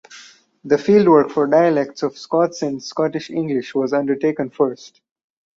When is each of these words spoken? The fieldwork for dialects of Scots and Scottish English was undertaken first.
The 0.63 0.77
fieldwork 0.77 1.29
for 1.31 1.45
dialects 1.45 2.01
of 2.01 2.17
Scots 2.17 2.63
and 2.63 2.81
Scottish 2.81 3.29
English 3.29 3.75
was 3.75 3.93
undertaken 3.93 4.49
first. 4.49 4.99